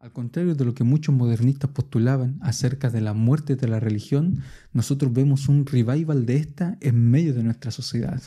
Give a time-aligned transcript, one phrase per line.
[0.00, 4.42] Al contrario de lo que muchos modernistas postulaban acerca de la muerte de la religión,
[4.72, 8.22] nosotros vemos un revival de esta en medio de nuestra sociedad.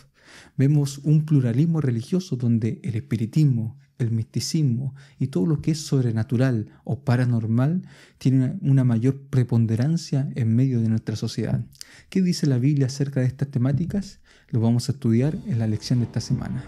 [0.58, 6.68] Vemos un pluralismo religioso donde el espiritismo, el misticismo y todo lo que es sobrenatural
[6.84, 7.84] o paranormal
[8.18, 11.64] tiene una mayor preponderancia en medio de nuestra sociedad.
[12.10, 14.20] ¿Qué dice la Biblia acerca de estas temáticas?
[14.50, 16.66] Lo vamos a estudiar en la lección de esta semana.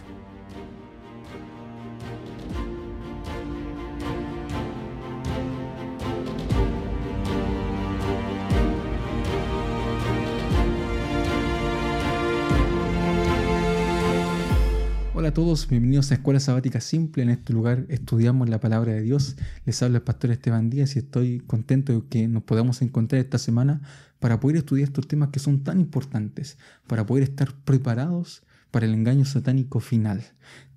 [15.33, 17.23] Todos, bienvenidos a Escuela Sabática Simple.
[17.23, 19.35] En este lugar estudiamos la palabra de Dios.
[19.65, 23.39] Les habla el pastor Esteban Díaz y estoy contento de que nos podamos encontrar esta
[23.39, 23.81] semana
[24.19, 28.93] para poder estudiar estos temas que son tan importantes, para poder estar preparados para el
[28.93, 30.23] engaño satánico final.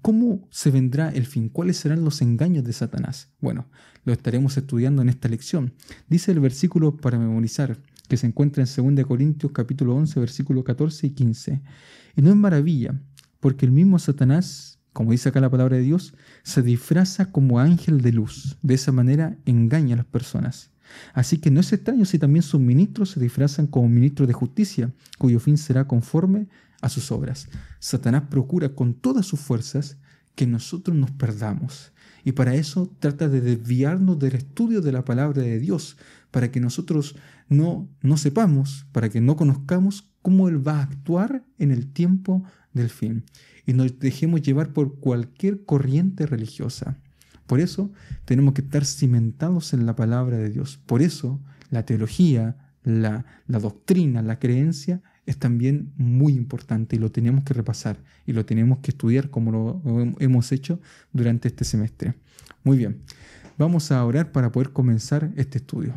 [0.00, 1.50] ¿Cómo se vendrá el fin?
[1.50, 3.28] ¿Cuáles serán los engaños de Satanás?
[3.42, 3.66] Bueno,
[4.06, 5.74] lo estaremos estudiando en esta lección.
[6.08, 7.76] Dice el versículo para memorizar
[8.08, 11.60] que se encuentra en 2 Corintios capítulo 11, versículo 14 y 15.
[12.16, 12.94] Y no es maravilla
[13.40, 18.00] porque el mismo Satanás, como dice acá la palabra de Dios, se disfraza como ángel
[18.00, 18.56] de luz.
[18.62, 20.70] De esa manera engaña a las personas.
[21.12, 24.92] Así que no es extraño si también sus ministros se disfrazan como ministros de justicia,
[25.18, 26.48] cuyo fin será conforme
[26.80, 27.48] a sus obras.
[27.78, 29.98] Satanás procura con todas sus fuerzas
[30.34, 31.92] que nosotros nos perdamos.
[32.22, 35.96] Y para eso trata de desviarnos del estudio de la palabra de Dios,
[36.30, 37.16] para que nosotros
[37.48, 42.42] no, no sepamos, para que no conozcamos cómo Él va a actuar en el tiempo
[42.72, 43.22] del fin
[43.64, 46.98] y nos dejemos llevar por cualquier corriente religiosa.
[47.46, 47.92] Por eso
[48.24, 50.80] tenemos que estar cimentados en la palabra de Dios.
[50.84, 57.44] Por eso la teología, la, doctrina, la creencia es también muy importante y lo tenemos
[57.44, 60.80] que repasar y lo tenemos que estudiar como lo hemos hecho
[61.12, 62.14] durante este semestre.
[62.64, 63.00] Muy bien,
[63.58, 65.94] vamos a orar para poder comenzar este estudio.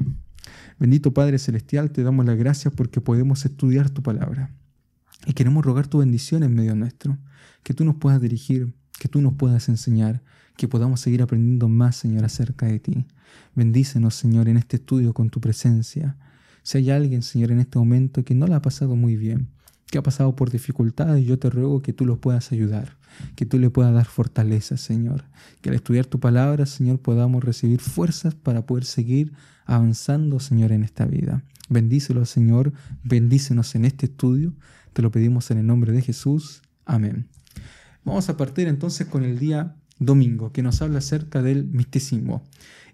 [0.79, 4.51] Bendito Padre Celestial, te damos las gracias porque podemos estudiar tu palabra.
[5.25, 7.17] Y queremos rogar tu bendición en medio nuestro,
[7.63, 10.21] que tú nos puedas dirigir, que tú nos puedas enseñar,
[10.55, 13.05] que podamos seguir aprendiendo más, Señor, acerca de ti.
[13.55, 16.17] Bendícenos, Señor, en este estudio con tu presencia.
[16.63, 19.49] Si hay alguien, Señor, en este momento que no la ha pasado muy bien,
[19.89, 22.97] que ha pasado por dificultades, yo te ruego que tú los puedas ayudar,
[23.35, 25.23] que tú le puedas dar fortaleza, Señor.
[25.61, 29.33] Que al estudiar tu palabra, Señor, podamos recibir fuerzas para poder seguir
[29.65, 31.43] avanzando, Señor, en esta vida.
[31.69, 32.73] Bendícelo, Señor,
[33.03, 34.53] bendícenos en este estudio.
[34.93, 36.61] Te lo pedimos en el nombre de Jesús.
[36.85, 37.27] Amén.
[38.03, 42.43] Vamos a partir entonces con el día domingo, que nos habla acerca del misticismo.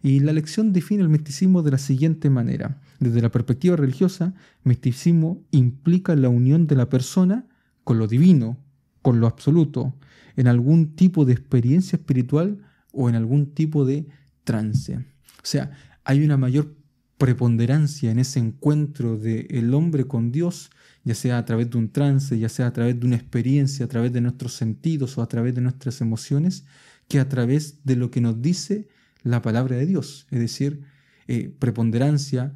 [0.01, 2.77] Y la lección define el misticismo de la siguiente manera.
[2.99, 4.33] Desde la perspectiva religiosa,
[4.63, 7.47] misticismo implica la unión de la persona
[7.83, 8.57] con lo divino,
[9.01, 9.95] con lo absoluto,
[10.35, 12.59] en algún tipo de experiencia espiritual
[12.91, 14.07] o en algún tipo de
[14.43, 14.95] trance.
[14.97, 15.71] O sea,
[16.03, 16.73] hay una mayor
[17.17, 20.69] preponderancia en ese encuentro del el hombre con Dios,
[21.03, 23.89] ya sea a través de un trance, ya sea a través de una experiencia, a
[23.89, 26.65] través de nuestros sentidos o a través de nuestras emociones,
[27.07, 28.87] que a través de lo que nos dice
[29.23, 30.27] la palabra de Dios.
[30.31, 30.81] Es decir,
[31.27, 32.55] eh, preponderancia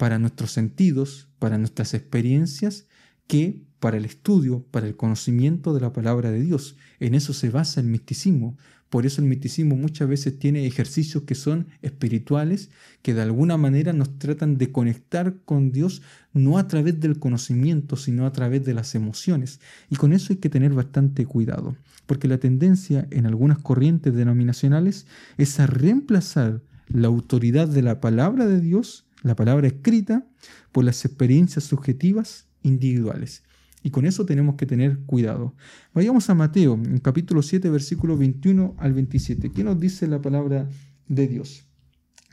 [0.00, 2.86] para nuestros sentidos, para nuestras experiencias,
[3.26, 6.76] que para el estudio, para el conocimiento de la palabra de Dios.
[7.00, 8.56] En eso se basa el misticismo.
[8.88, 12.70] Por eso el misticismo muchas veces tiene ejercicios que son espirituales,
[13.02, 16.00] que de alguna manera nos tratan de conectar con Dios,
[16.32, 19.60] no a través del conocimiento, sino a través de las emociones.
[19.90, 25.06] Y con eso hay que tener bastante cuidado, porque la tendencia en algunas corrientes denominacionales
[25.36, 30.26] es a reemplazar la autoridad de la palabra de Dios, la palabra escrita,
[30.72, 33.42] por las experiencias subjetivas individuales.
[33.82, 35.54] Y con eso tenemos que tener cuidado.
[35.94, 39.50] Vayamos a Mateo, capítulo 7, versículo 21 al 27.
[39.50, 40.68] ¿Qué nos dice la palabra
[41.08, 41.64] de Dios?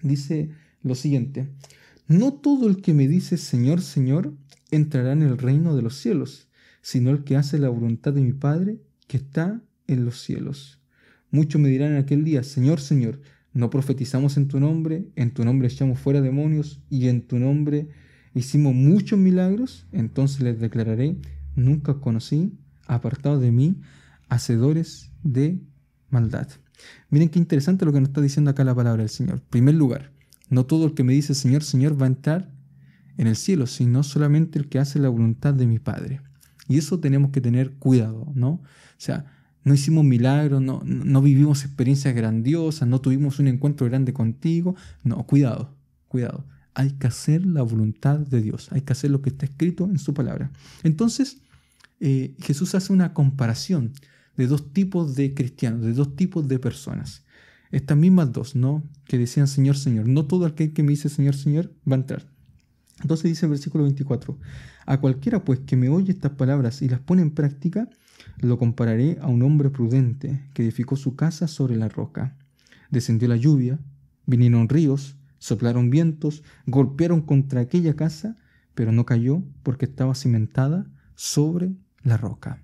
[0.04, 0.50] Dice
[0.84, 1.50] lo siguiente,
[2.08, 4.34] no todo el que me dice Señor, Señor,
[4.72, 6.48] entrará en el reino de los cielos,
[6.82, 10.82] sino el que hace la voluntad de mi Padre que está en los cielos.
[11.32, 13.22] Muchos me dirán en aquel día, Señor, Señor,
[13.58, 17.90] no profetizamos en tu nombre, en tu nombre echamos fuera demonios y en tu nombre
[18.36, 21.18] hicimos muchos milagros, entonces les declararé,
[21.56, 22.54] nunca conocí,
[22.86, 23.82] apartado de mí,
[24.30, 25.60] hacedores de
[26.12, 26.48] maldad.
[27.10, 29.40] Miren qué interesante lo que nos está diciendo acá la palabra del Señor.
[29.40, 30.12] En primer lugar,
[30.52, 32.52] no todo el que me dice Señor, Señor va a entrar
[33.18, 36.22] en el cielo, sino solamente el que hace la voluntad de mi Padre.
[36.68, 38.50] Y eso tenemos que tener cuidado, ¿no?
[38.50, 39.37] O sea,
[39.68, 44.76] no hicimos milagros, no, no vivimos experiencias grandiosas, no tuvimos un encuentro grande contigo.
[45.04, 45.76] No, cuidado,
[46.08, 46.46] cuidado.
[46.74, 50.00] Hay que hacer la voluntad de Dios, hay que hacer lo que está escrito en
[50.00, 50.52] su palabra.
[50.84, 51.42] Entonces,
[52.00, 53.92] eh, Jesús hace una comparación
[54.38, 57.26] de dos tipos de cristianos, de dos tipos de personas.
[57.70, 58.82] estas mismas dos, ¿no?
[59.04, 60.08] Que decían Señor, Señor.
[60.08, 62.26] No todo aquel que me dice Señor, Señor va a entrar.
[63.02, 64.38] Entonces dice el versículo 24,
[64.86, 67.90] a cualquiera pues que me oye estas palabras y las pone en práctica,
[68.40, 72.36] lo compararé a un hombre prudente que edificó su casa sobre la roca.
[72.90, 73.80] Descendió la lluvia,
[74.26, 78.38] vinieron ríos, soplaron vientos, golpearon contra aquella casa,
[78.74, 82.62] pero no cayó porque estaba cimentada sobre la roca.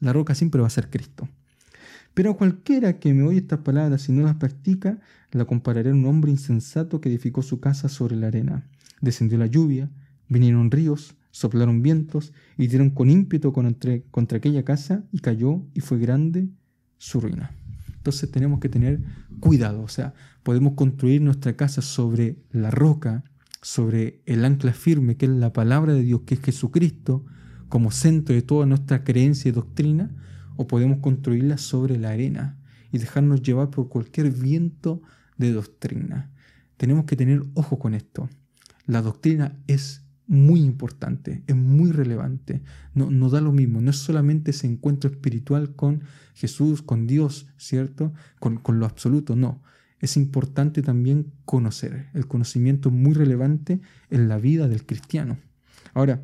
[0.00, 1.28] La roca siempre va a ser Cristo.
[2.12, 5.00] Pero cualquiera que me oye estas palabras y no las practica,
[5.32, 8.68] la compararé a un hombre insensato que edificó su casa sobre la arena.
[9.04, 9.90] Descendió la lluvia,
[10.28, 15.98] vinieron ríos, soplaron vientos y dieron con ímpetu contra, aquella casa y cayó y fue
[15.98, 16.48] grande
[16.96, 17.50] su ruina.
[17.96, 19.00] Entonces tenemos que tener
[19.40, 23.24] cuidado, o sea, podemos construir nuestra casa sobre la roca,
[23.62, 27.24] sobre el ancla firme que es la palabra de Dios, que es Jesucristo,
[27.68, 30.14] como centro de toda nuestra creencia y doctrina,
[30.56, 32.58] o podemos construirla sobre la arena
[32.92, 35.02] y dejarnos llevar por cualquier viento
[35.36, 36.30] de doctrina.
[36.76, 38.28] Tenemos que tener ojo con esto.
[38.86, 42.62] La doctrina es muy importante, es muy relevante.
[42.94, 46.02] No, no da lo mismo, no es solamente ese encuentro espiritual con
[46.34, 48.12] Jesús, con Dios, ¿cierto?
[48.40, 49.62] Con, con lo absoluto, no.
[50.00, 52.08] Es importante también conocer.
[52.14, 55.38] El conocimiento muy relevante en la vida del cristiano.
[55.94, 56.22] Ahora,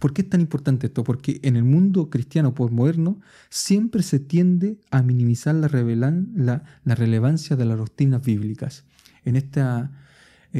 [0.00, 1.04] ¿Por qué es tan importante esto?
[1.04, 7.64] Porque en el mundo cristiano postmoderno siempre se tiende a minimizar la, la, relevancia de
[7.64, 8.84] las doctrinas bíblicas.
[9.24, 9.90] En, esta,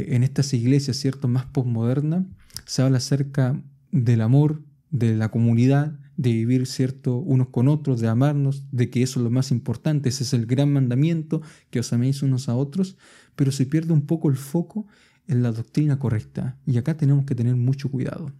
[0.08, 1.28] en estas iglesias ¿cierto?
[1.28, 2.24] más postmodernas
[2.64, 3.60] se habla acerca
[3.90, 9.02] del amor, de la comunidad, de vivir cierto unos con otros, de amarnos, de que
[9.02, 12.56] eso es lo más importante, ese es el gran mandamiento, que os améis unos a
[12.56, 12.96] otros,
[13.36, 14.86] pero se pierde un poco el foco
[15.26, 16.58] en la doctrina correcta.
[16.66, 18.32] Y acá tenemos que tener mucho cuidado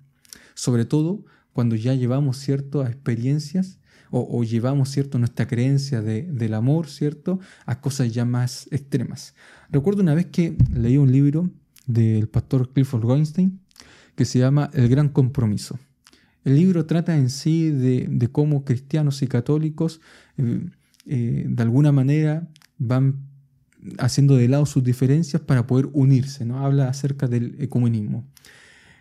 [0.59, 3.78] sobre todo cuando ya llevamos cierto a experiencias
[4.11, 9.35] o, llevamos cierto nuestra creencia del amor, cierto, a cosas ya más extremas.
[9.71, 11.51] Recuerdo una vez que leí un libro
[11.87, 13.61] del pastor Clifford Weinstein
[14.15, 15.79] que se llama El Gran Compromiso.
[16.45, 20.01] El libro trata en sí de, cómo cristianos y católicos
[20.39, 20.67] eh,
[21.07, 23.29] eh, de alguna manera van
[23.99, 26.45] haciendo de lado sus diferencias para poder unirse.
[26.45, 26.65] ¿no?
[26.65, 28.25] Habla acerca del ecumenismo.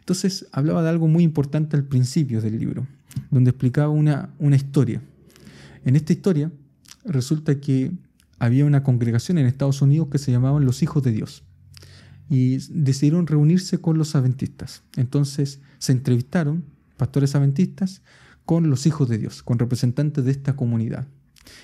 [0.07, 2.87] Entonces hablaba de algo muy importante al principio del libro,
[3.29, 5.01] donde explicaba una, una historia.
[5.83, 6.49] En esta historia
[7.03, 7.91] resulta que
[8.39, 11.43] había una congregación en Estados Unidos que se llamaban los hijos de Dios
[12.29, 14.81] y decidieron reunirse con los adventistas.
[14.95, 16.63] Entonces se entrevistaron
[16.95, 18.01] pastores adventistas
[18.45, 21.05] con los hijos de Dios, con representantes de esta comunidad.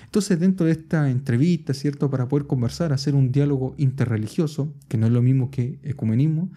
[0.04, 2.10] Entonces, dentro de esta entrevista, ¿cierto?
[2.10, 6.50] Para poder conversar, hacer un diálogo interreligioso, que no es lo mismo que ecumenismo,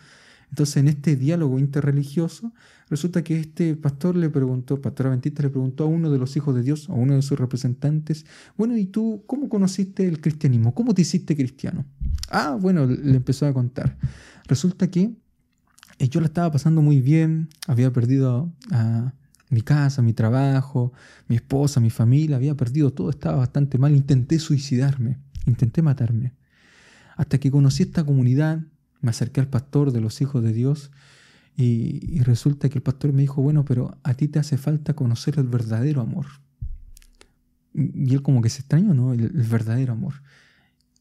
[0.49, 2.53] entonces, en este diálogo interreligioso,
[2.89, 6.55] resulta que este pastor le preguntó, pastor adventista le preguntó a uno de los hijos
[6.55, 8.25] de Dios, a uno de sus representantes,
[8.57, 10.73] bueno, ¿y tú cómo conociste el cristianismo?
[10.73, 11.85] ¿Cómo te hiciste cristiano?
[12.29, 13.97] Ah, bueno, le empezó a contar.
[14.47, 15.15] Resulta que
[15.99, 18.51] eh, yo la estaba pasando muy bien, había perdido
[19.49, 20.93] mi casa, mi trabajo,
[21.27, 26.33] mi esposa, mi familia, había perdido todo, estaba bastante mal, intenté suicidarme, intenté matarme.
[27.17, 28.61] Hasta que conocí esta comunidad,
[29.01, 30.91] me acerqué al pastor de los hijos de Dios
[31.55, 35.39] y, resulta que el pastor me dijo, bueno, pero a ti te hace falta conocer
[35.39, 36.27] el verdadero amor.
[37.73, 39.13] Y él como que se extrañó, ¿no?
[39.13, 40.21] El, el, verdadero amor.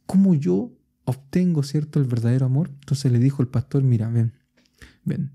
[0.06, 0.72] ¿Cómo yo
[1.04, 2.70] obtengo, cierto, el verdadero amor?
[2.81, 4.32] Entonces le dijo el pastor, mira, ven,
[5.05, 5.31] ven,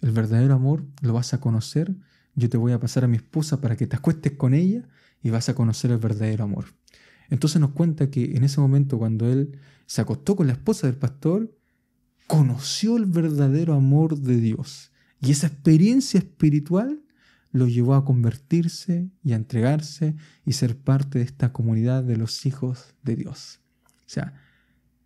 [0.00, 1.94] el verdadero amor lo vas a conocer,
[2.34, 4.88] yo te voy a pasar a mi esposa para que te acuestes con ella
[5.22, 6.64] y vas a conocer el verdadero amor.
[7.28, 10.96] Entonces nos cuenta que en ese momento cuando él se acostó con la esposa del
[10.96, 11.54] pastor,
[12.32, 14.90] conoció el verdadero amor de Dios.
[15.20, 17.02] Y esa experiencia espiritual
[17.50, 22.46] lo llevó a convertirse y a entregarse y ser parte de esta comunidad de los
[22.46, 23.60] hijos de Dios.
[23.84, 24.32] O sea,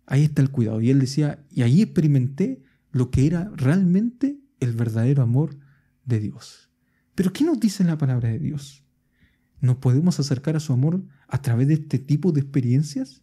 [0.05, 0.79] ahí está el cuidado.
[0.79, 5.59] Y él decía, y ahí experimenté lo que era realmente el verdadero amor
[6.05, 6.69] de Dios.
[7.13, 8.85] Pero ¿qué nos dice la palabra de Dios?
[9.59, 13.21] ¿Nos podemos acercar a su amor a través de este tipo de experiencias?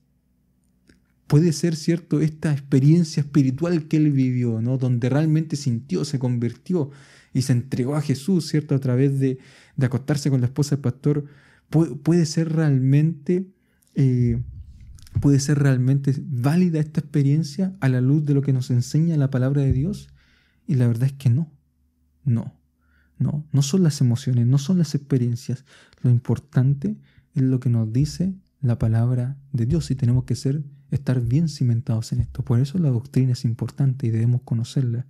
[1.26, 4.78] Puede ser, ¿cierto?, esta experiencia espiritual que él vivió, ¿no?
[4.78, 6.90] Donde realmente sintió, se convirtió
[7.33, 9.38] y se entregó a Jesús, ¿cierto?, a través de,
[9.81, 11.25] acostarse con la esposa del pastor,
[11.71, 13.47] puede, ser realmente...
[13.95, 14.43] Eh,
[15.21, 19.31] puede ser realmente válida esta experiencia a la luz de lo que nos enseña la
[19.31, 20.09] palabra de Dios?
[20.66, 21.52] Y la verdad es que no,
[22.25, 22.59] no,
[23.19, 25.64] no, no son las emociones, no son las experiencias.
[26.02, 26.97] Lo importante
[27.35, 30.64] es lo que nos dice la palabra de Dios y tenemos que ser
[30.97, 32.43] estar bien cimentados en esto.
[32.43, 35.07] Por eso la doctrina es importante y debemos conocerla.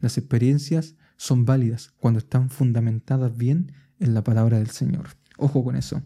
[0.00, 5.08] Las experiencias son válidas cuando están fundamentadas bien en la palabra del Señor.
[5.36, 6.02] Ojo con eso.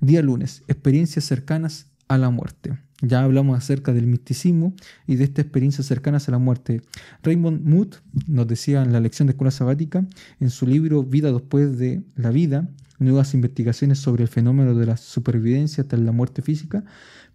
[0.00, 2.78] Día lunes, experiencias cercanas a la muerte.
[3.02, 4.74] Ya hablamos acerca del misticismo
[5.06, 6.80] y de esta experiencia cercana a la muerte.
[7.22, 7.94] Raymond Mood
[8.26, 10.06] nos decía en la lección de escuela sabática,
[10.40, 14.96] en su libro Vida después de la vida, nuevas investigaciones sobre el fenómeno de la
[14.96, 16.84] supervivencia hasta la muerte física,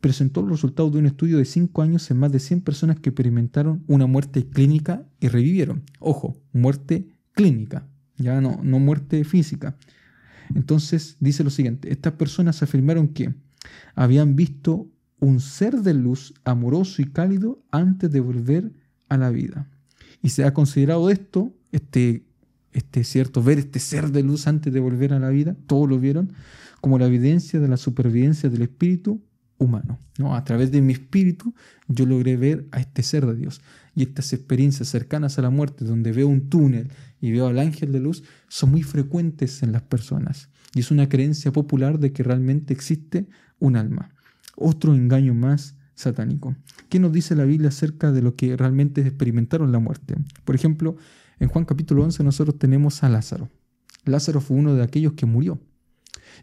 [0.01, 3.09] presentó los resultados de un estudio de 5 años en más de 100 personas que
[3.09, 5.83] experimentaron una muerte clínica y revivieron.
[5.99, 9.77] Ojo, muerte clínica, ya no, no muerte física.
[10.55, 13.33] Entonces dice lo siguiente, estas personas afirmaron que
[13.95, 14.89] habían visto
[15.19, 18.71] un ser de luz amoroso y cálido antes de volver
[19.07, 19.69] a la vida.
[20.23, 22.25] Y se ha considerado esto, este,
[22.73, 25.99] este cierto, ver este ser de luz antes de volver a la vida, todos lo
[25.99, 26.33] vieron,
[26.81, 29.21] como la evidencia de la supervivencia del espíritu
[29.63, 29.99] humano.
[30.17, 30.35] ¿no?
[30.35, 31.53] A través de mi espíritu
[31.87, 33.61] yo logré ver a este ser de Dios.
[33.95, 37.91] Y estas experiencias cercanas a la muerte, donde veo un túnel y veo al ángel
[37.91, 40.49] de luz, son muy frecuentes en las personas.
[40.73, 43.27] Y es una creencia popular de que realmente existe
[43.59, 44.15] un alma.
[44.55, 46.55] Otro engaño más satánico.
[46.89, 50.15] ¿Qué nos dice la Biblia acerca de lo que realmente experimentaron la muerte?
[50.45, 50.95] Por ejemplo,
[51.39, 53.49] en Juan capítulo 11 nosotros tenemos a Lázaro.
[54.05, 55.59] Lázaro fue uno de aquellos que murió.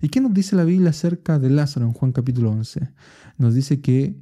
[0.00, 2.88] ¿Y qué nos dice la Biblia acerca de Lázaro en Juan capítulo 11?
[3.38, 4.16] Nos dice que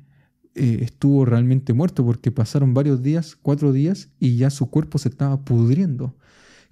[0.55, 5.11] eh, estuvo realmente muerto porque pasaron varios días, cuatro días, y ya su cuerpo se
[5.11, 6.17] estaba pudriendo.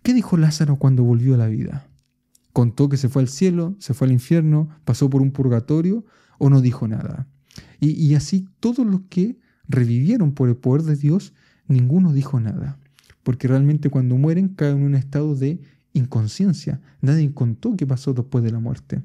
[0.03, 1.87] ¿Qué dijo Lázaro cuando volvió a la vida?
[2.53, 6.05] ¿Contó que se fue al cielo, se fue al infierno, pasó por un purgatorio
[6.39, 7.29] o no dijo nada?
[7.81, 11.35] Y, y así todos los que revivieron por el poder de Dios,
[11.69, 12.79] ninguno dijo nada.
[13.23, 15.61] Porque realmente cuando mueren caen en un estado de
[15.95, 16.81] inconsciencia.
[17.01, 19.03] Nadie contó qué pasó después de la muerte.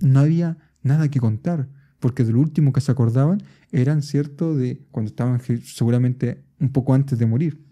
[0.00, 4.82] No había nada que contar, porque de lo último que se acordaban eran cierto de
[4.90, 7.64] cuando estaban seguramente un poco antes de morir.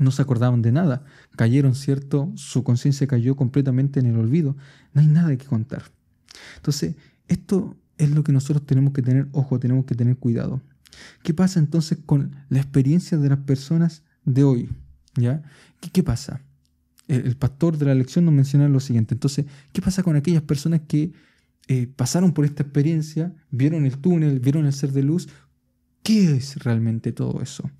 [0.00, 1.04] No se acordaban de nada,
[1.36, 4.56] cayeron, cierto, su conciencia cayó completamente en el olvido.
[4.92, 5.84] No hay nada que contar.
[6.56, 6.96] Entonces,
[7.28, 10.60] esto es lo que nosotros tenemos que tener ojo, tenemos que tener cuidado.
[11.22, 14.68] ¿Qué pasa entonces con la experiencia de las personas de hoy?
[15.16, 15.42] ¿Ya?
[15.80, 16.40] ¿Qué, qué pasa?
[17.08, 19.14] El, pastor de la lección nos menciona lo siguiente.
[19.14, 21.12] Entonces, ¿qué pasa con aquellas personas que
[21.68, 25.28] eh, pasaron por esta experiencia, vieron el túnel, vieron el ser de luz?
[26.02, 27.70] ¿Qué es realmente todo eso?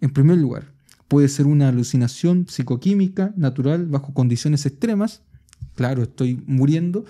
[0.00, 0.72] En primer lugar,
[1.08, 5.22] puede ser una alucinación psicoquímica natural bajo condiciones extremas.
[5.74, 7.04] Claro, estoy muriendo.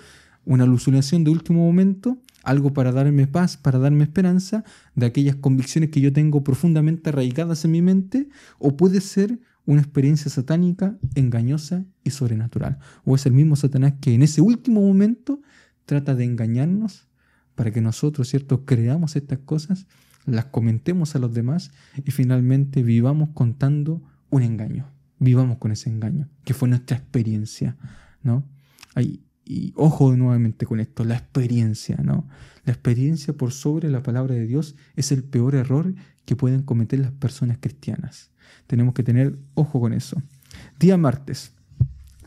[0.45, 4.63] Una alucinación de último momento, algo para darme paz, para darme esperanza
[4.95, 8.27] de aquellas convicciones que yo tengo profundamente arraigadas en mi mente,
[8.59, 12.79] o puede ser una experiencia satánica, engañosa y sobrenatural.
[13.05, 15.41] O es el mismo Satanás que en ese último momento
[15.85, 17.07] trata de engañarnos
[17.55, 19.87] para que nosotros, ¿cierto?, creamos estas cosas,
[20.25, 21.71] las comentemos a los demás
[22.03, 24.89] y finalmente vivamos contando un engaño.
[25.19, 27.77] Vivamos con ese engaño, que fue nuestra experiencia,
[28.23, 28.45] ¿no?
[29.45, 32.27] y ojo nuevamente con esto, la experiencia, ¿no?
[32.65, 35.93] La experiencia por sobre la palabra de Dios es el peor error
[36.25, 38.31] que pueden cometer las personas cristianas.
[38.67, 40.21] Tenemos que tener ojo con eso.
[40.79, 41.53] Día martes.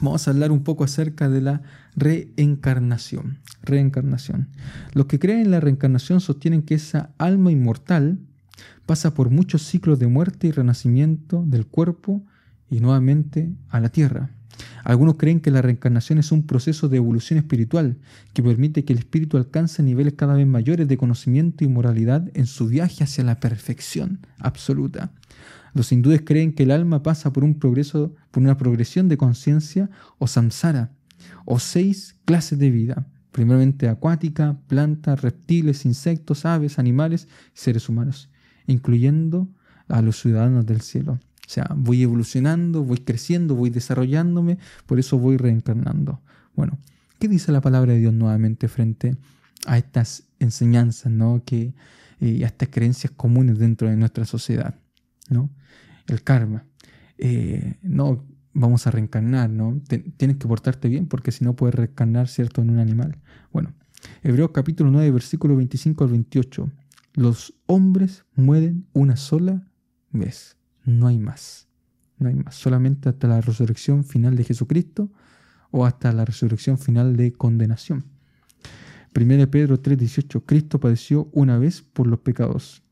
[0.01, 1.63] Vamos a hablar un poco acerca de la
[1.97, 3.39] reencarnación.
[3.63, 4.49] Reencarnación.
[4.93, 8.19] Los que creen en la reencarnación sostienen que esa alma inmortal
[8.85, 12.23] pasa por muchos ciclos de muerte y renacimiento del cuerpo
[12.71, 14.31] y nuevamente a la tierra.
[14.85, 17.97] Algunos creen que la reencarnación es un proceso de evolución espiritual
[18.33, 22.47] que permite que el espíritu alcance niveles cada vez mayores de conocimiento y moralidad en
[22.47, 25.11] su viaje hacia la perfección absoluta.
[25.77, 29.91] Los hindúes creen que el alma pasa por un progreso, por una progresión de conciencia
[30.17, 30.91] o samsara,
[31.45, 38.31] o seis clases de vida, primeramente acuática, plantas, reptiles, insectos, aves, animales y seres humanos,
[38.67, 39.51] incluyendo
[39.89, 41.21] a los ciudadanos del cielo.
[41.47, 44.57] O sea, voy evolucionando, voy creciendo, voy desarrollándome,
[44.87, 46.23] por eso voy reencarnando.
[46.55, 46.79] Bueno,
[47.19, 49.15] ¿qué dice la palabra de Dios nuevamente frente
[49.67, 51.43] a estas enseñanzas, ¿no?
[51.45, 51.75] que,
[52.19, 54.75] y a estas creencias comunes dentro de nuestra sociedad?
[55.31, 55.51] ¿No?
[56.07, 56.65] el karma.
[57.19, 59.81] Eh, no vamos a reencarnar, ¿no?
[60.17, 63.19] tienes que portarte bien porque si no puedes reencarnar, ¿cierto?, en un animal.
[63.53, 63.75] Bueno,
[64.23, 66.71] Hebreos capítulo 9, versículo 25 al 28.
[67.15, 69.69] Los hombres mueren una sola
[70.11, 71.69] vez, no hay más.
[72.19, 75.11] No hay más, solamente hasta la resurrección final de Jesucristo
[75.71, 78.07] o hasta la resurrección final de condenación.
[79.15, 82.83] 1 Pedro 3:18, Cristo padeció una vez por los pecados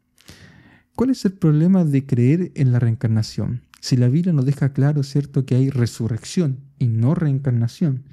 [0.97, 3.63] ¿Cuál es el problema de creer en la reencarnación?
[3.81, 8.05] Si la Biblia nos deja claro, ¿cierto?, que hay resurrección y no reencarnación.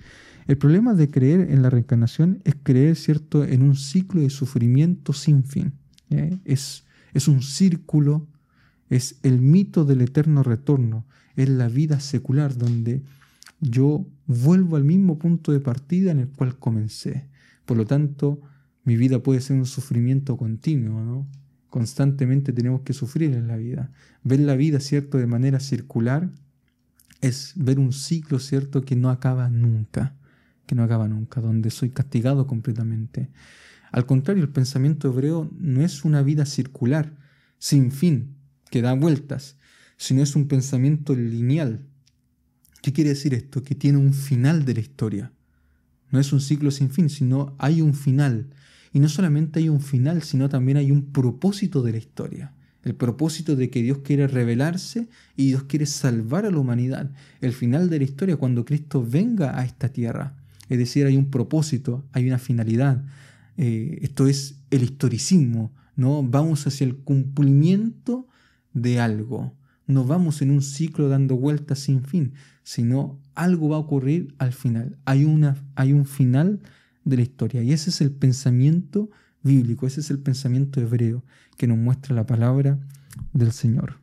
[0.48, 5.14] El problema de creer en la reencarnación es creer, ¿cierto?, en un ciclo de sufrimiento
[5.14, 5.74] sin fin.
[6.10, 6.40] ¿eh?
[6.44, 8.28] Es, es un círculo,
[8.90, 13.04] es el mito del eterno retorno, es la vida secular donde
[13.60, 17.28] yo vuelvo al mismo punto de partida en el cual comencé.
[17.66, 18.42] Por lo tanto,
[18.84, 21.28] Mi vida puede ser un sufrimiento continuo, ¿no?
[21.72, 23.92] Constantemente tenemos que sufrir en la vida.
[24.24, 26.30] Ver la vida, ¿cierto?, de manera circular
[27.22, 30.13] es ver un ciclo, ¿cierto?, que no acaba nunca,
[30.66, 33.30] que no acaba nunca, donde soy castigado completamente.
[33.90, 37.16] Al contrario, el pensamiento hebreo no es una vida circular,
[37.58, 38.36] sin fin,
[38.70, 39.56] que da vueltas,
[39.96, 41.86] sino es un pensamiento lineal.
[42.82, 43.63] ¿Qué quiere decir esto?
[43.63, 45.32] Que tiene un final de la historia.
[46.10, 48.50] No es un ciclo sin fin, sino hay un final.
[48.93, 52.53] Y no solamente hay un final, sino también hay un propósito de la historia.
[52.83, 57.12] El propósito de que Dios quiere revelarse y Dios quiere salvar a la humanidad.
[57.39, 60.36] El final de la historia cuando Cristo venga a esta tierra.
[60.67, 63.03] Es decir, hay un propósito, hay una finalidad.
[63.57, 66.24] Eh, esto es el historicismo, ¿no?
[66.24, 68.27] Vamos hacia el cumplimiento
[68.74, 69.53] de algo.
[69.86, 72.33] No vamos en un ciclo dando vueltas sin fin,
[72.63, 74.98] sino algo va a ocurrir al final.
[75.05, 76.62] Hay, una, hay un final
[77.03, 77.63] de la historia.
[77.63, 79.10] Y ese es el pensamiento
[79.43, 81.24] bíblico, ese es el pensamiento hebreo
[81.58, 82.79] que nos muestra la palabra
[83.34, 84.00] del Señor.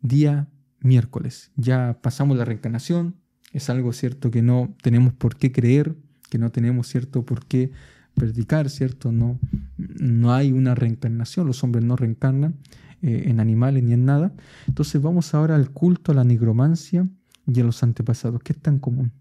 [0.00, 0.48] Día
[0.82, 1.50] miércoles.
[1.56, 3.16] Ya pasamos la reencarnación.
[3.52, 5.96] Es algo cierto que no tenemos por qué creer,
[6.30, 7.70] que no tenemos cierto por qué
[8.14, 9.12] predicar, ¿cierto?
[9.12, 9.38] No,
[9.76, 12.56] no hay una reencarnación, los hombres no reencarnan
[13.02, 14.34] eh, en animales ni en nada.
[14.66, 17.08] Entonces vamos ahora al culto a la nigromancia
[17.46, 18.42] y a los antepasados.
[18.42, 19.12] ¿Qué es tan común?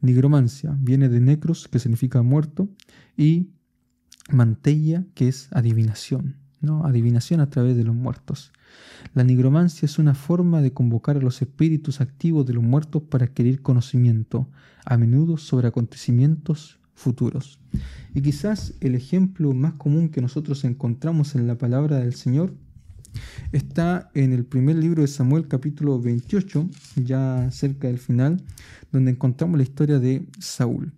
[0.00, 2.68] Nigromancia viene de necros, que significa muerto,
[3.16, 3.50] y
[4.30, 6.84] mantella, que es adivinación, ¿no?
[6.84, 8.52] adivinación a través de los muertos.
[9.14, 13.26] La nigromancia es una forma de convocar a los espíritus activos de los muertos para
[13.26, 14.48] adquirir conocimiento,
[14.84, 17.60] a menudo sobre acontecimientos futuros.
[18.14, 22.54] Y quizás el ejemplo más común que nosotros encontramos en la palabra del Señor
[23.52, 28.42] está en el primer libro de Samuel capítulo 28, ya cerca del final,
[28.92, 30.92] donde encontramos la historia de Saúl.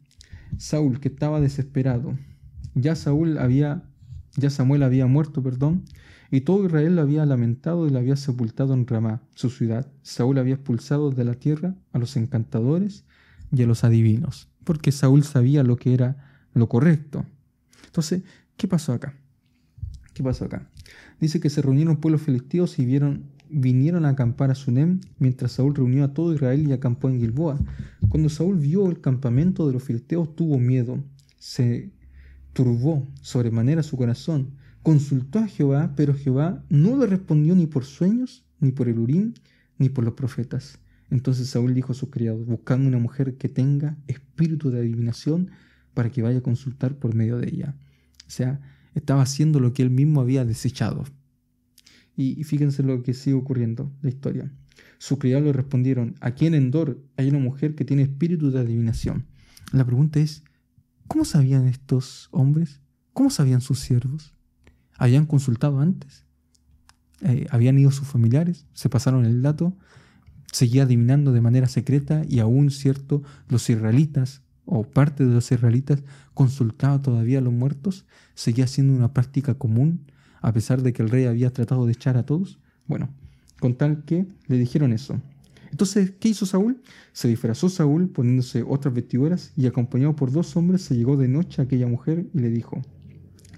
[0.57, 2.17] Saúl que estaba desesperado.
[2.75, 3.85] Ya Saúl había
[4.39, 5.85] ya Samuel había muerto, perdón,
[6.31, 9.91] y todo Israel lo había lamentado y lo había sepultado en Ramá, su ciudad.
[10.03, 13.05] Saúl había expulsado de la tierra a los encantadores
[13.51, 17.25] y a los adivinos, porque Saúl sabía lo que era lo correcto.
[17.87, 18.23] Entonces,
[18.57, 19.15] ¿qué pasó acá?
[20.15, 20.69] ¿Qué pasó acá?
[21.21, 25.75] Dice que se reunieron pueblos filisteos y vieron, vinieron a acampar a Sunem, mientras Saúl
[25.75, 27.59] reunió a todo Israel y acampó en Gilboa.
[28.09, 31.03] Cuando Saúl vio el campamento de los filisteos, tuvo miedo,
[31.39, 31.91] se
[32.53, 34.51] turbó sobremanera su corazón,
[34.83, 39.35] consultó a Jehová, pero Jehová no le respondió ni por sueños, ni por el Urim,
[39.79, 40.79] ni por los profetas.
[41.11, 45.51] Entonces Saúl dijo a sus criados, buscando una mujer que tenga espíritu de adivinación
[45.95, 47.75] para que vaya a consultar por medio de ella.
[48.27, 48.61] O sea,
[48.99, 51.05] estaba haciendo lo que él mismo había desechado.
[52.17, 54.53] Y, fíjense lo que sigue ocurriendo, la historia.
[54.99, 59.27] Sus criados le respondieron, aquí en Endor hay una mujer que tiene espíritu de adivinación.
[59.73, 60.43] La pregunta es,
[61.07, 62.81] ¿cómo sabían estos hombres?
[63.13, 64.35] ¿Cómo sabían sus siervos?
[64.97, 66.25] ¿Habían consultado antes?
[67.21, 68.67] Eh, ¿Habían ido sus familiares?
[68.73, 69.77] ¿Se pasaron el dato?
[70.53, 76.03] Seguía adivinando de manera secreta y aún, cierto, los israelitas o parte de los israelitas
[76.35, 78.05] consultaba todavía a los muertos,
[78.35, 80.05] seguía siendo una práctica común,
[80.43, 82.59] a pesar de que el rey había tratado de echar a todos.
[82.87, 83.09] Bueno,
[83.61, 85.21] con tal que le dijeron eso.
[85.71, 86.83] Entonces, ¿qué hizo Saúl?
[87.13, 91.63] Se disfrazó Saúl poniéndose otras vestiduras y acompañado por dos hombres se llegó de noche
[91.63, 92.83] a aquella mujer y le dijo,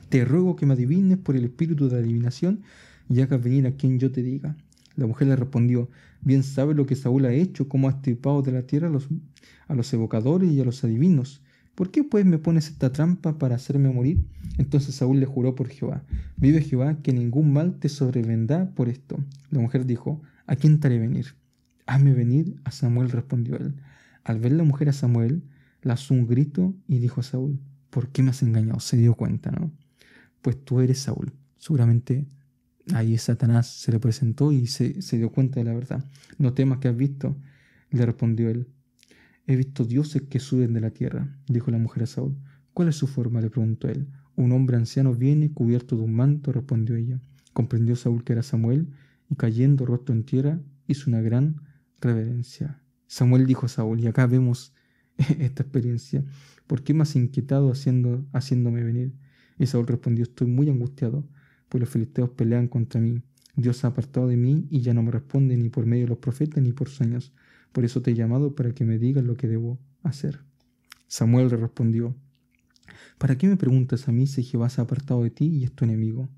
[0.08, 2.62] Te ruego que me adivines por el espíritu de adivinación
[3.08, 4.56] y hagas venir a quien yo te diga.
[5.00, 5.88] La mujer le respondió,
[6.20, 9.08] bien sabe lo que Saúl ha hecho, cómo ha estripado de la tierra a los,
[9.66, 11.40] a los evocadores y a los adivinos.
[11.74, 14.22] ¿Por qué pues me pones esta trampa para hacerme morir?
[14.58, 16.04] Entonces Saúl le juró por Jehová,
[16.36, 19.16] vive Jehová que ningún mal te sobrevendrá por esto.
[19.50, 21.34] La mujer dijo, ¿a quién te haré venir?
[21.86, 23.76] Hazme venir a Samuel, respondió él.
[24.22, 25.42] Al ver la mujer a Samuel,
[25.80, 27.58] lanzó un grito y dijo a Saúl,
[27.88, 28.80] ¿por qué me has engañado?
[28.80, 29.72] Se dio cuenta, ¿no?
[30.42, 31.32] Pues tú eres Saúl.
[31.56, 32.26] Seguramente
[32.94, 36.04] Ahí Satanás se le presentó y se, dio cuenta de la verdad.
[36.38, 37.36] No temas que has visto,
[37.90, 38.68] le respondió él.
[39.46, 42.36] He visto dioses que suben de la tierra, dijo la mujer a Saúl.
[42.72, 43.40] ¿Cuál es su forma?
[43.40, 44.08] le preguntó él.
[44.36, 47.20] Un hombre anciano viene cubierto de un manto, respondió ella.
[47.52, 48.88] Comprendió Saúl que era Samuel
[49.28, 51.60] y cayendo rostro en tierra hizo una gran
[52.00, 52.80] reverencia.
[53.06, 54.72] Samuel dijo a Saúl, y acá vemos
[55.38, 56.24] esta experiencia,
[56.66, 59.12] ¿por qué me has inquietado haciendo, haciéndome venir?
[59.58, 61.28] Y Saúl respondió, estoy muy angustiado
[61.70, 63.22] pues los filisteos pelean contra mí.
[63.56, 66.10] Dios se ha apartado de mí y ya no me responde ni por medio de
[66.10, 67.32] los profetas ni por sueños.
[67.72, 70.40] Por eso te he llamado para que me digas lo que debo hacer.
[71.06, 72.14] Samuel le respondió,
[73.18, 75.72] ¿Para qué me preguntas a mí si Jehová se ha apartado de ti y es
[75.72, 76.28] tu enemigo?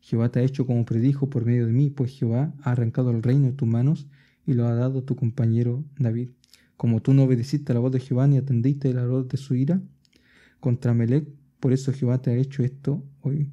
[0.00, 3.22] Jehová te ha hecho como predijo por medio de mí, pues Jehová ha arrancado el
[3.22, 4.08] reino de tus manos
[4.46, 6.30] y lo ha dado a tu compañero David.
[6.76, 9.54] Como tú no obedeciste a la voz de Jehová ni atendiste la voz de su
[9.54, 9.80] ira,
[10.60, 11.28] contra Melech
[11.60, 13.48] por eso Jehová te ha hecho esto hoy.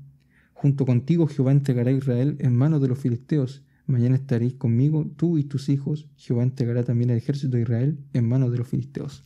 [0.60, 3.63] Junto contigo Jehová entregará a Israel en manos de los filisteos.
[3.88, 6.10] Mañana estaréis conmigo, tú y tus hijos.
[6.17, 9.24] Jehová entregará también al ejército de Israel en manos de los filisteos.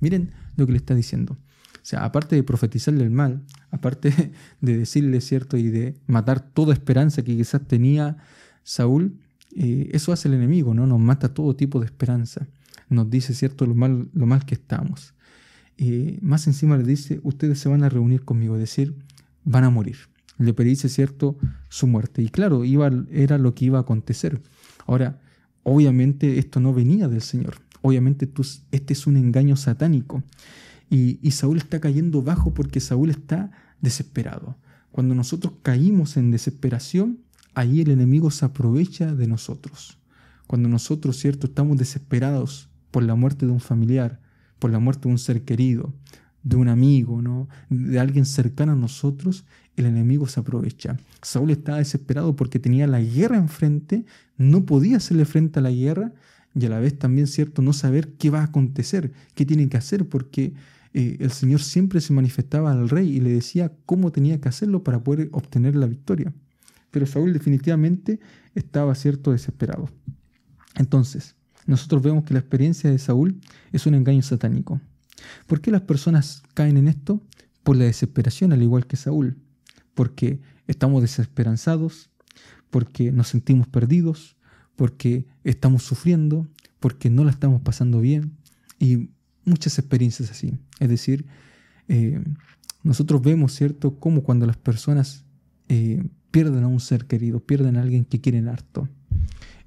[0.00, 1.34] Miren lo que le está diciendo.
[1.74, 4.32] O sea, aparte de profetizarle el mal, aparte
[4.62, 5.58] de decirle, ¿cierto?
[5.58, 8.16] Y de matar toda esperanza que quizás tenía
[8.62, 9.18] Saúl,
[9.54, 10.86] eh, eso hace el enemigo, ¿no?
[10.86, 12.48] Nos mata todo tipo de esperanza.
[12.88, 13.66] Nos dice, ¿cierto?
[13.66, 15.12] Lo mal, lo mal que estamos.
[15.76, 18.96] Eh, más encima le dice, ustedes se van a reunir conmigo, es decir,
[19.44, 19.98] van a morir.
[20.38, 21.36] Le predice, ¿cierto?,
[21.68, 22.22] su muerte.
[22.22, 24.42] Y claro, iba, era lo que iba a acontecer.
[24.86, 25.20] Ahora,
[25.62, 27.56] obviamente esto no venía del Señor.
[27.82, 28.30] Obviamente
[28.70, 30.22] este es un engaño satánico.
[30.88, 34.56] Y, Saúl está cayendo bajo porque Saúl está desesperado.
[34.90, 37.20] Cuando nosotros caímos en desesperación,
[37.54, 39.98] ahí el enemigo se aprovecha de nosotros.
[40.46, 44.20] Cuando nosotros, ¿cierto?, estamos desesperados por la muerte de un familiar,
[44.58, 45.94] por la muerte de un ser querido,
[46.42, 47.48] de un amigo, ¿no?
[47.70, 49.44] de alguien cercano a nosotros,
[49.76, 50.96] el enemigo se aprovecha.
[51.22, 54.04] Saúl estaba desesperado porque tenía la guerra enfrente,
[54.36, 56.12] no podía hacerle frente a la guerra
[56.54, 59.76] y a la vez también, ¿cierto?, no saber qué va a acontecer, qué tiene que
[59.76, 60.52] hacer, porque
[60.92, 64.84] eh, el Señor siempre se manifestaba al rey y le decía cómo tenía que hacerlo
[64.84, 66.32] para poder obtener la victoria.
[66.90, 68.20] Pero Saúl definitivamente
[68.54, 69.88] estaba cierto desesperado.
[70.76, 73.40] Entonces, nosotros vemos que la experiencia de Saúl
[73.72, 74.80] es un engaño satánico.
[75.46, 77.22] ¿Por qué las personas caen en esto?
[77.62, 79.38] Por la desesperación, al igual que Saúl.
[79.94, 82.10] Porque estamos desesperanzados,
[82.70, 84.36] porque nos sentimos perdidos,
[84.76, 86.48] porque estamos sufriendo,
[86.80, 88.36] porque no la estamos pasando bien.
[88.78, 89.10] Y
[89.44, 90.58] muchas experiencias así.
[90.80, 91.26] Es decir,
[91.88, 92.22] eh,
[92.82, 95.24] nosotros vemos, ¿cierto?, cómo cuando las personas
[95.68, 98.88] eh, pierden a un ser querido, pierden a alguien que quieren harto,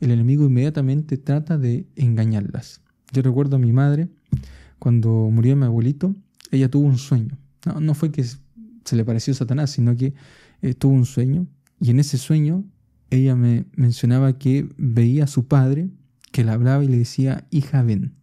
[0.02, 2.82] el enemigo inmediatamente trata de engañarlas.
[3.12, 4.10] Yo recuerdo a mi madre,
[4.80, 6.16] cuando murió mi abuelito,
[6.52, 7.38] ella tuvo un sueño.
[7.80, 10.14] No, fue que se le pareció Satanás, sino que
[10.62, 11.48] eh, tuvo un sueño
[11.80, 12.64] y en ese sueño
[13.10, 15.90] ella me mencionaba que veía a su padre
[16.32, 18.16] que le hablaba y le decía, hija, ven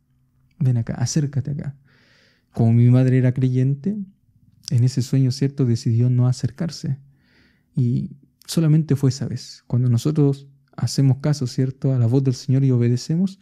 [0.63, 1.77] ven acá, acércate acá.
[2.53, 3.97] Como mi madre era creyente,
[4.71, 6.99] en ese sueño cierto decidió no acercarse.
[7.75, 8.11] Y
[8.47, 9.65] solamente fue esa vez.
[9.67, 13.41] Cuando nosotros hacemos caso, ¿cierto?, a la voz del Señor y obedecemos,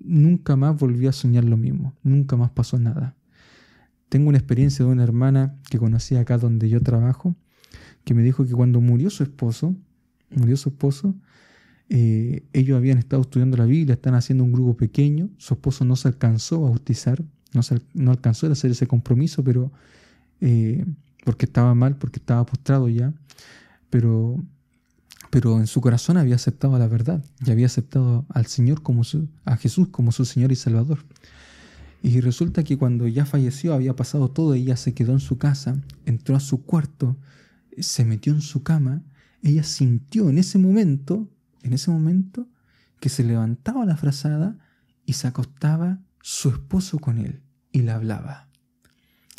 [0.00, 3.16] nunca más volvió a soñar lo mismo, nunca más pasó nada.
[4.08, 7.34] Tengo una experiencia de una hermana que conocí acá donde yo trabajo,
[8.04, 9.74] que me dijo que cuando murió su esposo,
[10.30, 11.14] murió su esposo,
[11.88, 15.96] eh, ellos habían estado estudiando la Biblia, están haciendo un grupo pequeño, su esposo no
[15.96, 17.60] se alcanzó a bautizar, no,
[17.94, 19.72] no alcanzó a hacer ese compromiso, pero
[20.40, 20.84] eh,
[21.24, 23.12] porque estaba mal, porque estaba postrado ya,
[23.90, 24.42] pero,
[25.30, 29.02] pero en su corazón había aceptado la verdad y había aceptado al Señor como
[29.44, 30.98] a Jesús como su Señor y Salvador.
[32.02, 35.76] Y resulta que cuando ya falleció, había pasado todo, ella se quedó en su casa,
[36.04, 37.16] entró a su cuarto,
[37.78, 39.02] se metió en su cama,
[39.42, 41.28] ella sintió en ese momento
[41.66, 42.48] en ese momento
[43.00, 44.56] que se levantaba la frazada
[45.04, 48.48] y se acostaba su esposo con él y le hablaba.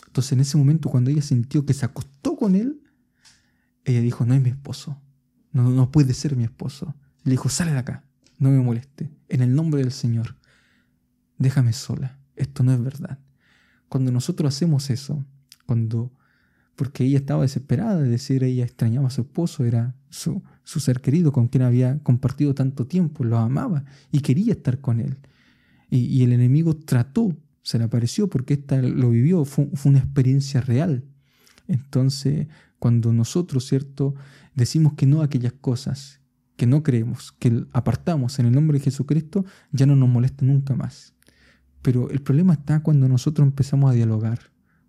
[0.08, 2.82] Entonces en ese momento cuando ella sintió que se acostó con él,
[3.86, 5.02] ella dijo, no es mi esposo,
[5.52, 6.96] no, no puede ser mi esposo.
[7.24, 8.04] Le dijo, sale de acá,
[8.40, 10.36] no me moleste, en el nombre del Señor,
[11.38, 13.20] déjame sola, esto no es verdad.
[13.90, 15.26] Cuando nosotros hacemos eso,
[15.66, 16.12] cuando
[16.78, 21.02] porque ella estaba desesperada, de decir, ella extrañaba a su esposo, era su, su ser
[21.02, 25.18] querido con quien había compartido tanto tiempo, lo amaba y quería estar con él.
[25.90, 30.62] Y, el enemigo trató, se le apareció porque ésta lo vivió, fue, fue una experiencia
[30.62, 31.04] real.
[31.68, 32.48] Entonces,
[32.80, 34.16] cuando nosotros, ¿cierto?,
[34.56, 36.22] decimos que no a aquellas cosas
[36.56, 40.76] que no creemos, que apartamos en el nombre de Jesucristo, ya no nos molesta nunca
[40.76, 41.14] más.
[41.84, 44.40] Pero el problema está cuando nosotros empezamos a dialogar,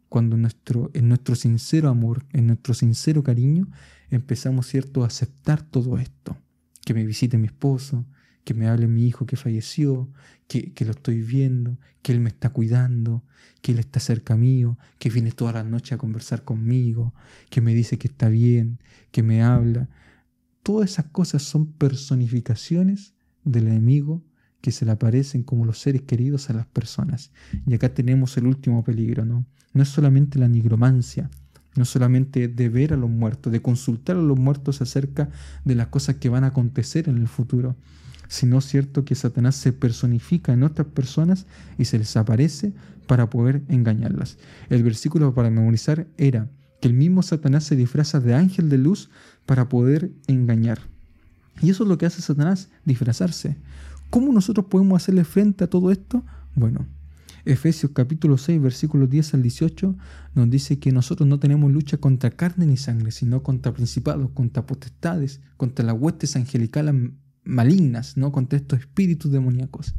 [0.08, 3.68] cuando nuestro, en nuestro sincero amor, en nuestro sincero cariño,
[4.08, 6.38] empezamos, ¿cierto?, a aceptar todo esto.
[6.84, 8.06] Que me visite mi esposo,
[8.48, 10.08] que me hable mi hijo que falleció,
[10.46, 13.22] que, que, lo estoy viendo, que él me está cuidando,
[13.60, 17.12] que él está cerca mío, que viene toda la noche a conversar conmigo,
[17.50, 18.78] que me dice que está bien,
[19.10, 19.90] que me habla.
[20.62, 23.12] Todas esas cosas son personificaciones
[23.44, 24.24] del enemigo
[24.62, 27.32] que se le aparecen como los seres queridos a las personas.
[27.66, 29.44] Y acá tenemos el último peligro, ¿no?
[29.74, 31.28] No es solamente la nigromancia,
[31.76, 35.28] no solamente de ver a los muertos, de consultar a los muertos acerca
[35.66, 37.76] de las cosas que van a acontecer en el futuro,
[38.28, 41.46] sino cierto que Satanás se personifica en otras personas
[41.78, 42.72] y se les aparece
[43.06, 44.38] para poder engañarlas.
[44.68, 46.48] El versículo para memorizar era
[46.80, 49.10] que el mismo Satanás se disfraza de ángel de luz
[49.46, 50.78] para poder engañar.
[51.60, 53.56] Y eso es lo que hace Satanás, disfrazarse.
[54.10, 56.22] ¿Cómo nosotros podemos hacerle frente a todo esto?
[56.54, 56.86] Bueno,
[57.44, 59.96] Efesios capítulo 6, versículos 10 al 18
[60.34, 64.66] nos dice que nosotros no tenemos lucha contra carne ni sangre, sino contra principados, contra
[64.66, 66.94] potestades, contra las huestes angelicales
[67.48, 68.30] malignas, ¿no?
[68.30, 69.94] contra estos espíritus demoníacos.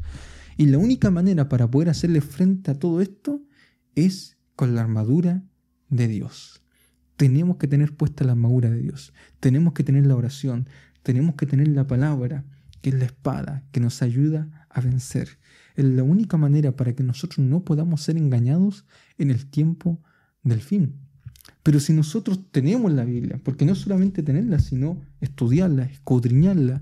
[0.55, 3.41] Y la única manera para poder hacerle frente a todo esto
[3.95, 5.43] es con la armadura
[5.89, 6.61] de Dios.
[7.15, 9.13] Tenemos que tener puesta la armadura de Dios.
[9.39, 10.69] Tenemos que tener la oración.
[11.03, 12.45] Tenemos que tener la palabra,
[12.81, 15.39] que es la espada, que nos ayuda a vencer.
[15.75, 18.85] Es la única manera para que nosotros no podamos ser engañados
[19.17, 20.01] en el tiempo
[20.43, 21.08] del fin.
[21.63, 26.81] Pero si nosotros tenemos la Biblia, porque no solamente tenerla, sino estudiarla, escudriñarla,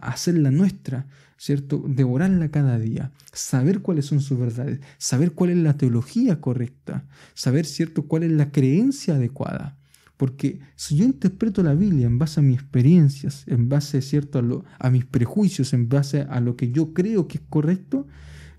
[0.00, 1.06] hacerla nuestra,
[1.38, 1.84] ¿cierto?
[1.86, 7.64] Devorarla cada día, saber cuáles son sus verdades, saber cuál es la teología correcta, saber,
[7.64, 9.78] ¿cierto?, cuál es la creencia adecuada.
[10.16, 14.38] Porque si yo interpreto la Biblia en base a mis experiencias, en base ¿cierto?
[14.38, 18.06] A, a, mis prejuicios, en base a lo que yo creo que es correcto,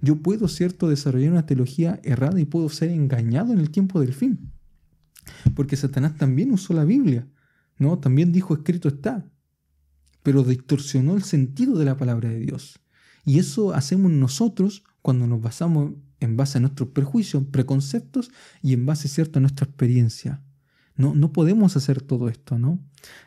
[0.02, 0.90] yo puedo ¿cierto?
[0.90, 4.53] desarrollar una teología errada y puedo ser engañado en el tiempo del fin.
[5.56, 7.28] Porque Satanás también usó la Biblia,
[7.78, 8.00] ¿no?
[8.00, 9.30] También dijo escrito está,
[10.22, 12.80] pero distorsionó el sentido de la palabra de Dios.
[13.26, 18.32] Y eso hacemos nosotros cuando nos basamos en base a nuestros prejuicios, preconceptos
[18.62, 20.42] y en base, ¿cierto?, a nuestra experiencia.
[20.96, 22.80] No, no podemos hacer todo esto, ¿no?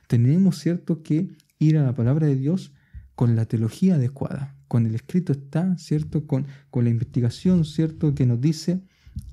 [0.08, 1.28] Tenemos, ¿cierto?, que
[1.58, 2.72] ir a la palabra de Dios
[3.14, 8.26] con la teología adecuada, con el escrito está, ¿cierto?, con, con la investigación, ¿cierto?, que
[8.26, 8.82] nos dice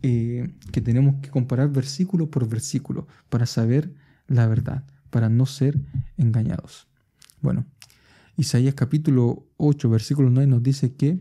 [0.02, 3.94] eh, que tenemos que comparar versículo por versículo para saber
[4.28, 5.80] la verdad, para no ser
[6.18, 6.88] engañados.
[7.42, 7.66] Bueno,
[8.36, 11.20] Isaías capítulo 8, versículo 9 nos dice que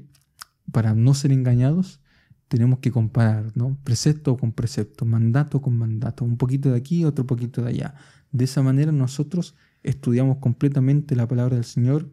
[0.71, 2.01] para no ser engañados
[2.49, 3.79] tenemos que comparar, ¿no?
[3.85, 7.95] Precepto con precepto, mandato con mandato, un poquito de aquí, otro poquito de allá.
[8.31, 12.11] De esa manera nosotros estudiamos completamente la palabra del Señor,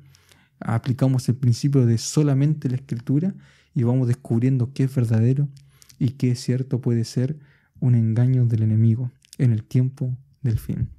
[0.60, 3.36] aplicamos el principio de solamente la escritura
[3.74, 5.48] y vamos descubriendo qué es verdadero
[6.00, 7.38] y qué es cierto puede ser
[7.80, 10.90] un engaño del enemigo en el tiempo del fin.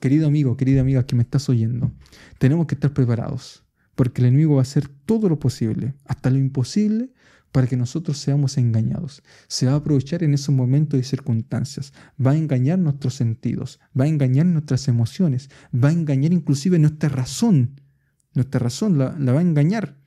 [0.00, 1.92] Querido amigo, querida amiga que me estás oyendo,
[2.38, 6.38] tenemos que estar preparados, porque el enemigo va a hacer todo lo posible, hasta lo
[6.38, 7.12] imposible,
[7.52, 9.22] para que nosotros seamos engañados.
[9.46, 11.92] Se va a aprovechar en esos momentos y circunstancias.
[12.24, 17.10] Va a engañar nuestros sentidos, va a engañar nuestras emociones, va a engañar inclusive nuestra
[17.10, 17.78] razón.
[18.34, 19.98] Nuestra razón la, la va a engañar.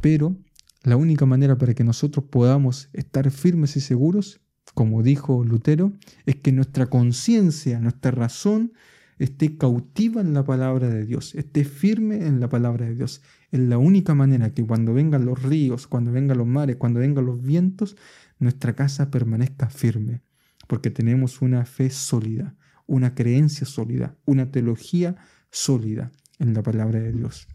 [0.00, 0.38] Pero
[0.86, 4.40] la única manera para que nosotros podamos estar firmes y seguros,
[4.72, 5.92] como dijo Lutero,
[6.26, 8.72] es que nuestra conciencia, nuestra razón,
[9.18, 13.20] esté cautiva en la palabra de Dios, esté firme en la palabra de Dios.
[13.50, 17.26] Es la única manera que cuando vengan los ríos, cuando vengan los mares, cuando vengan
[17.26, 17.96] los vientos,
[18.38, 20.22] nuestra casa permanezca firme,
[20.68, 22.54] porque tenemos una fe sólida,
[22.86, 25.16] una creencia sólida, una teología
[25.50, 27.48] sólida en la palabra de Dios.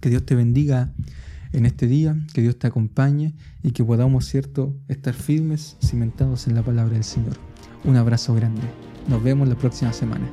[0.00, 0.92] Que Dios te bendiga
[1.52, 6.54] en este día, que Dios te acompañe y que podamos, cierto, estar firmes, cimentados en
[6.54, 7.34] la palabra del Señor.
[7.84, 8.62] Un abrazo grande.
[9.08, 10.30] Nos vemos la próxima semana.